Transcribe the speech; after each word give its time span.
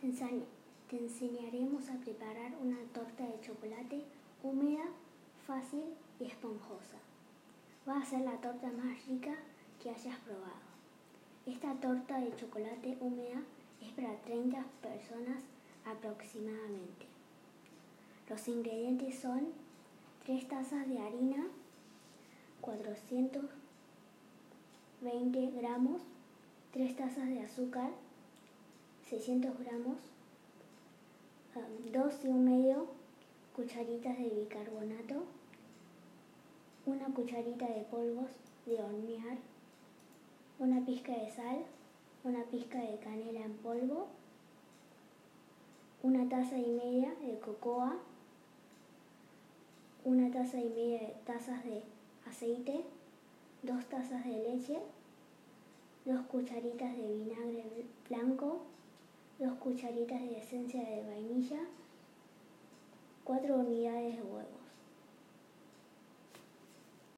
Te, 0.00 0.06
enseñ- 0.06 0.44
te 0.88 0.96
enseñaremos 0.98 1.88
a 1.90 1.98
preparar 1.98 2.54
una 2.62 2.78
torta 2.94 3.26
de 3.26 3.38
chocolate 3.40 4.02
húmeda, 4.42 4.84
fácil 5.46 5.84
y 6.18 6.24
esponjosa. 6.24 6.96
Va 7.88 7.98
a 7.98 8.04
ser 8.06 8.20
la 8.22 8.40
torta 8.40 8.70
más 8.72 9.06
rica 9.06 9.34
que 9.82 9.90
hayas 9.90 10.18
probado. 10.20 10.70
Esta 11.46 11.74
torta 11.74 12.18
de 12.20 12.34
chocolate 12.36 12.96
húmeda 13.00 13.42
es 13.82 13.92
para 13.92 14.14
30 14.22 14.64
personas 14.82 15.42
aproximadamente. 15.84 17.06
Los 18.28 18.46
ingredientes 18.48 19.18
son 19.18 19.48
3 20.24 20.46
tazas 20.48 20.88
de 20.88 20.98
harina, 20.98 21.46
420 22.60 25.50
gramos, 25.58 26.02
3 26.72 26.94
tazas 26.96 27.28
de 27.28 27.40
azúcar, 27.40 27.90
600 29.10 29.58
gramos, 29.58 29.96
2 31.92 32.24
y 32.24 32.28
un 32.28 32.44
medio 32.44 32.86
cucharitas 33.56 34.16
de 34.16 34.28
bicarbonato, 34.28 35.24
una 36.86 37.06
cucharita 37.06 37.66
de 37.66 37.82
polvos 37.90 38.30
de 38.66 38.80
hornear, 38.80 39.38
una 40.60 40.86
pizca 40.86 41.10
de 41.10 41.28
sal, 41.28 41.64
una 42.22 42.44
pizca 42.44 42.78
de 42.78 42.98
canela 42.98 43.40
en 43.40 43.54
polvo, 43.54 44.06
una 46.04 46.28
taza 46.28 46.56
y 46.56 46.70
media 46.70 47.12
de 47.16 47.36
cocoa, 47.40 47.98
una 50.04 50.30
taza 50.30 50.60
y 50.60 50.68
media 50.68 51.00
de 51.00 51.14
tazas 51.26 51.64
de 51.64 51.82
aceite, 52.28 52.84
dos 53.64 53.84
tazas 53.86 54.24
de 54.24 54.38
leche, 54.38 54.78
dos 56.04 56.20
cucharitas 56.26 56.96
de 56.96 57.12
vinagre 57.12 57.64
blanco, 58.08 58.60
dos 59.40 59.54
cucharitas 59.54 60.20
de 60.20 60.36
esencia 60.36 60.82
de 60.82 61.02
vainilla, 61.02 61.60
cuatro 63.24 63.56
unidades 63.56 64.16
de 64.16 64.22
huevo. 64.22 64.59